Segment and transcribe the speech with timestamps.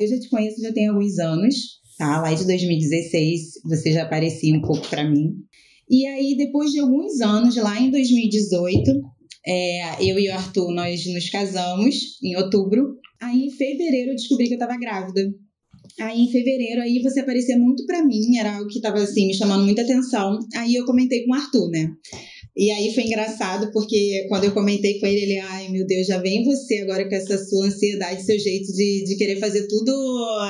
[0.00, 1.56] Eu já te conheço já tem alguns anos,
[1.98, 2.20] tá?
[2.20, 5.34] Lá de 2016 você já aparecia um pouco para mim.
[5.90, 8.92] E aí, depois de alguns anos, lá em 2018,
[9.44, 12.96] é, eu e o Arthur, nós nos casamos em outubro.
[13.20, 15.20] Aí, em fevereiro, eu descobri que eu estava grávida.
[15.98, 19.34] Aí, em fevereiro, aí você aparecia muito para mim, era algo que estava assim, me
[19.34, 20.38] chamando muita atenção.
[20.54, 21.90] Aí eu comentei com o Arthur, né?
[22.58, 26.18] E aí foi engraçado, porque quando eu comentei com ele, ele, ai meu Deus, já
[26.18, 29.92] vem você agora com essa sua ansiedade, seu jeito de, de querer fazer tudo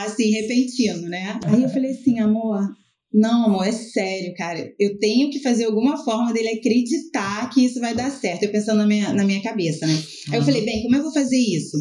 [0.01, 1.39] assim, repentino, né?
[1.45, 2.67] Aí eu falei assim, amor,
[3.13, 4.73] não, amor, é sério, cara.
[4.79, 8.43] Eu tenho que fazer alguma forma dele acreditar que isso vai dar certo.
[8.43, 10.03] Eu pensando na minha, na minha cabeça, né?
[10.31, 11.77] Aí eu falei, bem, como eu vou fazer isso?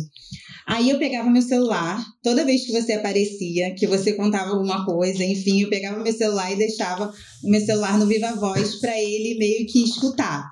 [0.68, 5.24] Aí eu pegava meu celular, toda vez que você aparecia, que você contava alguma coisa,
[5.24, 7.10] enfim, eu pegava meu celular e deixava
[7.42, 10.46] o meu celular no Viva Voz para ele meio que escutar.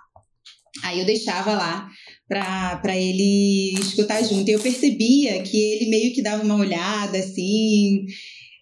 [0.84, 1.90] Aí eu deixava lá
[2.30, 4.48] para ele escutar junto.
[4.50, 8.06] E eu percebia que ele meio que dava uma olhada assim,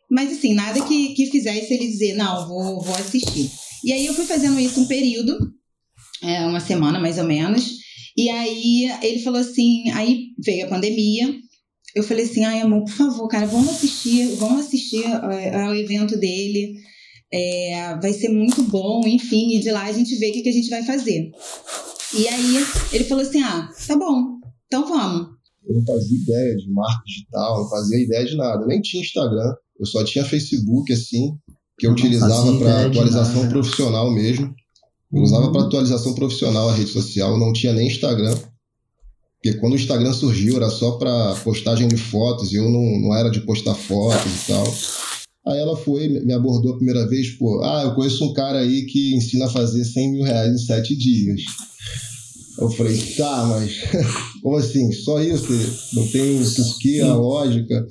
[0.09, 3.51] mas assim, nada que, que fizesse ele dizer, não, vou, vou assistir.
[3.83, 5.37] E aí eu fui fazendo isso um período,
[6.23, 7.82] é, uma semana mais ou menos.
[8.15, 11.33] E aí ele falou assim, aí veio a pandemia.
[11.95, 16.17] Eu falei assim, ai amor, por favor, cara, vamos assistir, vamos assistir é, ao evento
[16.17, 16.75] dele.
[17.31, 20.49] É, vai ser muito bom, enfim, e de lá a gente vê o que, que
[20.49, 21.31] a gente vai fazer.
[22.15, 22.55] E aí
[22.91, 25.29] ele falou assim, ah, tá bom, então vamos.
[25.67, 29.51] Eu não fazia ideia de marca digital, não fazia ideia de nada, nem tinha Instagram,
[29.79, 31.31] eu só tinha Facebook, assim,
[31.79, 34.53] que eu, eu utilizava para atualização profissional mesmo.
[35.13, 38.35] Eu usava para atualização profissional a rede social, não tinha nem Instagram.
[39.35, 43.15] Porque quando o Instagram surgiu era só para postagem de fotos e eu não, não
[43.15, 44.75] era de postar fotos e tal.
[45.45, 48.85] Aí ela foi, me abordou a primeira vez, pô, ah, eu conheço um cara aí
[48.85, 51.41] que ensina a fazer 100 mil reais em 7 dias.
[52.57, 53.81] Eu falei, tá, mas
[54.41, 54.91] como assim?
[54.93, 55.51] Só isso?
[55.93, 57.85] Não tem porquê, a lógica?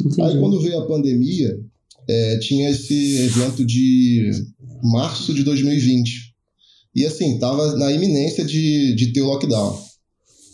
[0.00, 0.22] Entendi.
[0.22, 1.58] Aí quando veio a pandemia,
[2.06, 4.30] é, tinha esse evento de
[4.82, 6.23] março de 2020.
[6.94, 9.82] E assim, tava na iminência de, de ter o lockdown.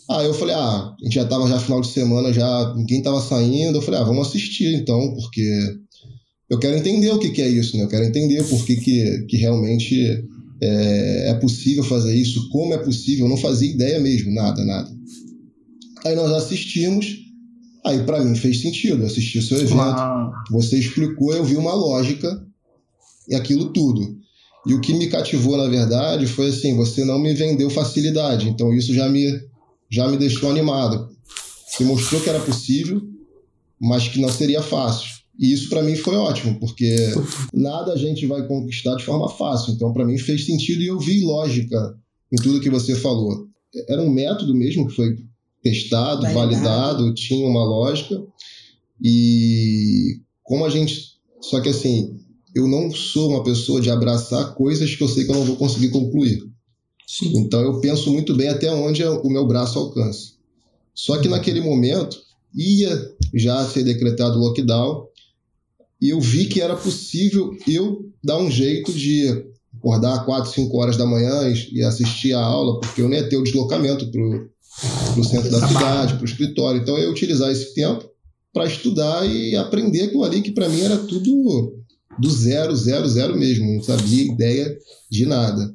[0.09, 3.21] Aí eu falei, ah, a gente já tava já final de semana, já ninguém tava
[3.21, 3.77] saindo.
[3.77, 5.77] Eu falei, ah, vamos assistir então, porque
[6.49, 7.83] eu quero entender o que, que é isso, né?
[7.83, 10.25] Eu quero entender por que, que, que realmente
[10.61, 13.25] é, é possível fazer isso, como é possível.
[13.25, 14.91] Eu não fazia ideia mesmo, nada, nada.
[16.03, 17.07] Aí nós assistimos,
[17.85, 19.01] aí para mim fez sentido.
[19.01, 20.33] Eu assisti o seu evento, Uau.
[20.51, 22.45] você explicou, eu vi uma lógica
[23.29, 24.20] e aquilo tudo.
[24.65, 28.49] E o que me cativou, na verdade, foi assim: você não me vendeu facilidade.
[28.49, 29.41] Então isso já me,
[29.89, 31.09] já me deixou animado.
[31.67, 33.01] Você mostrou que era possível,
[33.79, 35.09] mas que não seria fácil.
[35.39, 36.95] E isso para mim foi ótimo, porque
[37.53, 39.73] nada a gente vai conquistar de forma fácil.
[39.73, 41.97] Então para mim fez sentido e eu vi lógica
[42.31, 43.47] em tudo que você falou.
[43.89, 45.17] Era um método mesmo que foi
[45.63, 48.21] testado, validado, validado tinha uma lógica.
[49.03, 51.11] E como a gente.
[51.41, 52.19] Só que assim,
[52.53, 55.55] eu não sou uma pessoa de abraçar coisas que eu sei que eu não vou
[55.55, 56.43] conseguir concluir.
[57.07, 57.37] Sim.
[57.37, 60.31] Então eu penso muito bem até onde o meu braço alcança.
[60.93, 62.17] Só que naquele momento
[62.53, 65.07] ia já ser decretado o lockdown
[66.01, 69.45] e eu vi que era possível eu dar um jeito de
[69.77, 73.37] acordar 4, 5 horas da manhã e assistir a aula, porque eu nem ia ter
[73.37, 76.81] o deslocamento para o centro da cidade, para o escritório.
[76.81, 78.09] Então eu ia utilizar esse tempo
[78.53, 81.80] para estudar e aprender aquilo ali que para mim era tudo
[82.19, 84.77] do zero, zero, zero mesmo, não sabia ideia
[85.09, 85.73] de nada.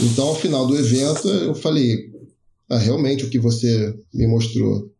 [0.00, 2.10] Então, ao final do evento, eu falei:
[2.68, 4.90] ah, realmente o que você me mostrou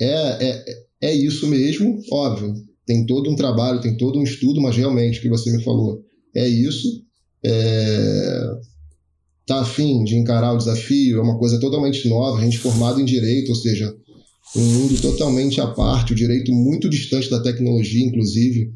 [0.00, 0.64] é, é,
[1.00, 2.54] é isso mesmo, óbvio.
[2.86, 6.02] Tem todo um trabalho, tem todo um estudo, mas realmente o que você me falou
[6.34, 7.02] é isso.
[7.44, 8.50] É,
[9.46, 13.04] tá afim de encarar o desafio, é uma coisa totalmente nova, a gente formado em
[13.04, 13.94] direito, ou seja,
[14.56, 18.72] um mundo totalmente à parte, o direito muito distante da tecnologia, inclusive.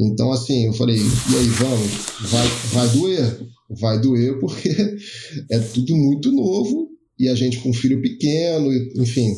[0.00, 1.90] Então, assim, eu falei, e aí, vamos?
[2.30, 3.40] Vai, vai doer?
[3.68, 4.70] Vai doer porque
[5.50, 6.88] é tudo muito novo
[7.18, 9.30] e a gente com um filho pequeno, enfim.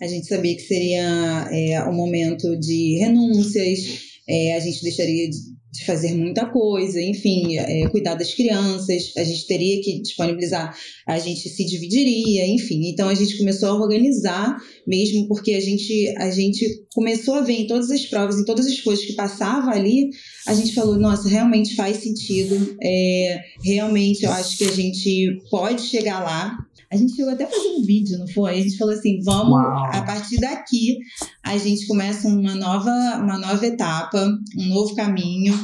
[0.00, 3.80] A gente sabia que seria é, um momento de renúncias,
[4.28, 5.38] é, a gente deixaria de,
[5.72, 10.76] de fazer muita coisa, enfim, é, cuidar das crianças, a gente teria que disponibilizar,
[11.06, 12.88] a gente se dividiria, enfim.
[12.88, 14.56] Então a gente começou a organizar
[14.86, 18.66] mesmo porque a gente, a gente começou a ver em todas as provas, em todas
[18.66, 20.10] as coisas que passava ali,
[20.46, 25.82] a gente falou, nossa, realmente faz sentido, é, realmente eu acho que a gente pode
[25.82, 26.58] chegar lá,
[26.92, 28.58] a gente chegou até a fazer um vídeo, não foi?
[28.58, 29.84] A gente falou assim: vamos, Uau.
[29.92, 30.98] a partir daqui,
[31.42, 32.90] a gente começa uma nova,
[33.22, 34.28] uma nova etapa,
[34.58, 35.54] um novo caminho.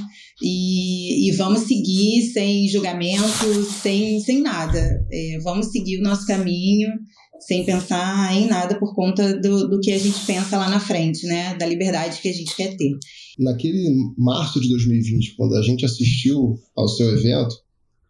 [0.43, 5.05] E, e vamos seguir sem julgamento, sem, sem nada.
[5.11, 6.90] É, vamos seguir o nosso caminho
[7.40, 11.26] sem pensar em nada por conta do, do que a gente pensa lá na frente,
[11.26, 11.56] né?
[11.56, 12.99] Da liberdade que a gente quer ter.
[13.38, 17.55] Naquele março de 2020, quando a gente assistiu ao seu evento,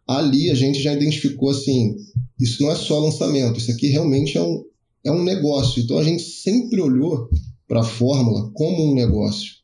[0.07, 1.95] ali a gente já identificou assim,
[2.39, 4.63] isso não é só lançamento, isso aqui realmente é um,
[5.03, 5.81] é um negócio.
[5.81, 7.29] Então a gente sempre olhou
[7.67, 9.57] para a fórmula como um negócio.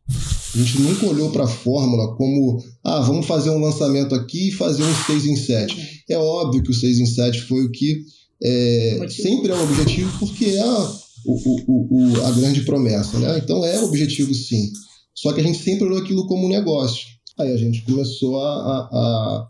[0.54, 4.51] A gente nunca olhou para a fórmula como, ah, vamos fazer um lançamento aqui e
[4.51, 6.04] fazer um 6 em 7.
[6.10, 8.04] É óbvio que o 6 em 7 foi o que
[8.44, 10.95] é, sempre é o objetivo, porque é a,
[11.25, 13.18] o, o, o, a grande promessa.
[13.18, 13.40] Né?
[13.40, 14.69] Então é o objetivo sim.
[15.16, 17.07] Só que a gente sempre olhou aquilo como um negócio.
[17.40, 19.50] Aí a gente começou a, a, a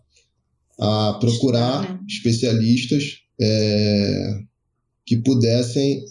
[1.19, 1.99] procurar né?
[2.07, 4.39] especialistas é,
[5.05, 6.03] que pudessem,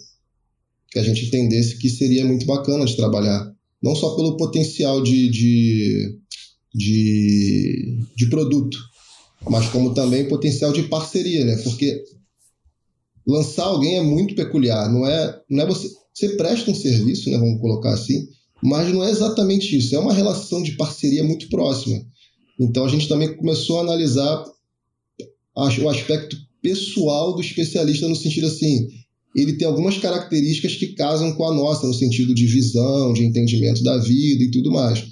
[0.91, 3.51] que a gente entendesse que seria muito bacana de trabalhar.
[3.81, 6.19] Não só pelo potencial de, de,
[6.73, 8.77] de, de produto,
[9.49, 11.57] mas como também potencial de parceria, né?
[11.57, 12.01] Porque
[13.27, 17.37] lançar alguém é muito peculiar, não é, não é você, você presta um serviço, né,
[17.37, 18.27] vamos colocar assim,
[18.61, 22.01] mas não é exatamente isso, é uma relação de parceria muito próxima.
[22.59, 24.45] Então a gente também começou a analisar
[25.55, 28.87] o aspecto pessoal do especialista no sentido assim,
[29.35, 33.83] ele tem algumas características que casam com a nossa no sentido de visão, de entendimento
[33.83, 35.03] da vida e tudo mais.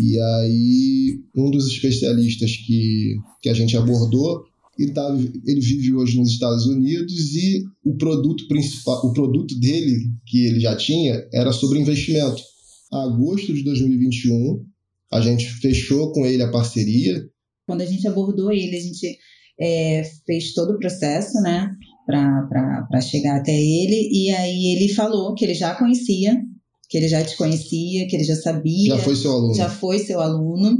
[0.00, 4.44] E aí um dos especialistas que, que a gente abordou
[4.82, 5.14] ele, tá,
[5.46, 10.60] ele vive hoje nos Estados Unidos e o produto principal, o produto dele que ele
[10.60, 12.42] já tinha era sobre investimento.
[12.90, 14.64] Agosto de 2021,
[15.12, 17.22] a gente fechou com ele a parceria.
[17.66, 19.18] Quando a gente abordou ele, a gente
[19.60, 21.70] é, fez todo o processo, né,
[22.06, 26.40] para chegar até ele, e aí ele falou que ele já conhecia,
[26.88, 28.96] que ele já te conhecia, que ele já sabia.
[28.96, 29.54] Já foi seu aluno.
[29.54, 30.78] Já foi seu aluno.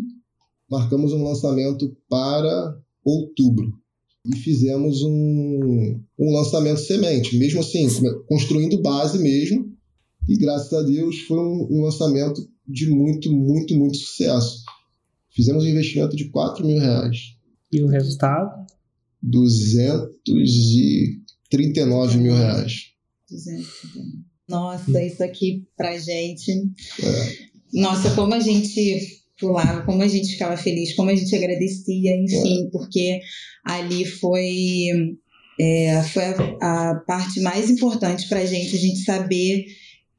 [0.69, 3.81] Marcamos um lançamento para outubro
[4.27, 7.89] e fizemos um, um lançamento semente, mesmo assim,
[8.29, 9.67] construindo base mesmo.
[10.29, 14.65] E graças a Deus foi um, um lançamento de muito, muito, muito sucesso.
[15.31, 17.37] Fizemos um investimento de 4 mil reais.
[17.73, 18.67] E o resultado?
[19.23, 22.91] 239 mil reais.
[23.31, 24.25] 239.
[24.49, 26.51] Nossa, isso aqui pra gente.
[26.51, 27.51] É.
[27.73, 32.67] Nossa, como a gente pulava, como a gente ficava feliz, como a gente agradecia, enfim,
[32.67, 32.71] é.
[32.71, 33.21] porque
[33.65, 35.17] ali foi,
[35.59, 39.67] é, foi a, a, parte mais importante para a gente, a gente saber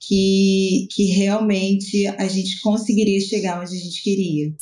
[0.01, 4.53] que, que realmente a gente conseguiria chegar onde a gente queria.